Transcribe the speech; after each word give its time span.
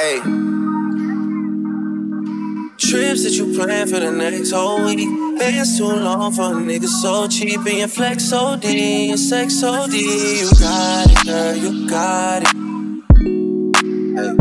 Hey. 0.00 0.20
Trips 2.78 3.24
that 3.24 3.32
you 3.32 3.54
plan 3.54 3.86
for 3.86 4.00
the 4.00 4.10
next 4.10 4.52
whole 4.52 4.84
week. 4.84 4.98
Bands 5.38 5.78
too 5.78 5.84
long 5.84 6.32
for 6.32 6.42
a 6.42 6.54
nigga 6.54 6.86
so 6.86 7.26
cheap. 7.28 7.60
And 7.66 7.78
your 7.78 7.88
flex 7.88 8.32
OD, 8.32 8.64
your 8.64 9.16
sex 9.16 9.62
OD. 9.62 9.92
You 9.92 10.50
got 10.58 11.10
it, 11.10 11.26
girl, 11.26 11.56
you 11.56 11.88
got 11.88 12.42
it. 12.42 12.48
Hey. 14.16 14.34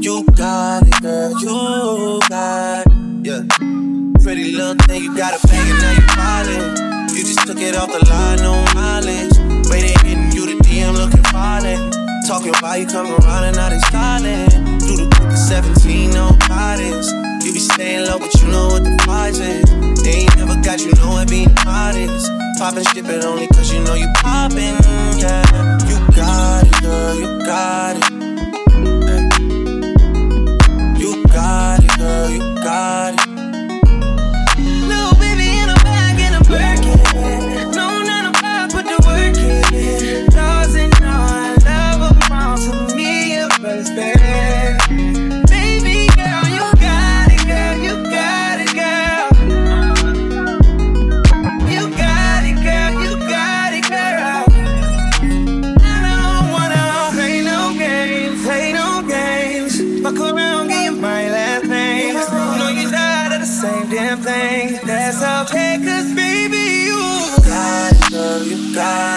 You 0.00 0.24
got 0.36 0.86
it, 0.86 1.02
girl, 1.02 1.40
you 1.40 2.20
got 2.28 2.86
it. 2.86 2.92
Yeah. 3.26 3.69
Pretty 4.30 4.52
little 4.54 4.76
thing, 4.86 5.02
you 5.02 5.16
got 5.16 5.34
a 5.34 5.44
bang 5.48 5.58
and 5.58 5.80
now 5.82 5.90
you 5.90 6.06
falling. 6.14 7.16
You 7.18 7.24
just 7.26 7.44
took 7.48 7.58
it 7.58 7.74
off 7.74 7.90
the 7.90 7.98
line, 8.06 8.38
no 8.38 8.62
mileage. 8.78 9.34
Waiting, 9.66 9.98
hitting 10.06 10.30
you 10.30 10.46
the 10.46 10.54
DM 10.62 10.94
looking 10.94 11.26
violent. 11.34 11.98
Talking 12.28 12.54
about 12.54 12.78
you 12.78 12.86
come 12.86 13.10
around 13.10 13.42
and 13.42 13.56
now 13.56 13.70
they 13.70 13.80
styling. 13.90 14.46
Do 14.86 15.02
the 15.02 15.10
quick 15.18 15.34
17, 15.34 16.14
no 16.14 16.30
bodies. 16.46 17.10
You 17.42 17.52
be 17.52 17.58
staying 17.58 18.06
low, 18.06 18.20
but 18.20 18.30
you 18.38 18.46
know 18.54 18.68
what 18.70 18.84
the 18.86 18.94
price 19.02 19.42
is. 19.42 19.66
They 20.04 20.22
ain't 20.22 20.36
never 20.38 20.54
got 20.62 20.78
you 20.78 20.94
know 21.02 21.18
it 21.18 21.28
being 21.28 21.50
modest. 21.66 22.30
Poppin' 22.62 22.86
shit, 22.94 23.02
but 23.02 23.24
only 23.24 23.48
cause 23.48 23.74
you 23.74 23.82
know 23.82 23.94
you 23.98 24.06
poppin', 24.22 24.78
damn 64.16 64.22
thing. 64.22 64.86
That's 64.86 65.22
okay, 65.50 65.78
cause 65.84 66.12
baby, 66.14 66.86
you 66.86 66.98
got 67.44 67.92
it, 67.92 68.10
girl, 68.10 68.42
you 68.42 68.74
got 68.74 69.09